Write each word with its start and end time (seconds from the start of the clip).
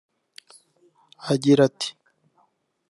agira 1.31 1.61
ati 1.69 1.89